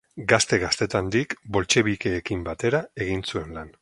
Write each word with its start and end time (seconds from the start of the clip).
Gazte 0.29 0.57
gaztetandik 0.61 1.35
boltxebikeekin 1.57 2.43
batera 2.49 2.81
egin 3.07 3.23
zuen 3.33 3.55
lan. 3.59 3.69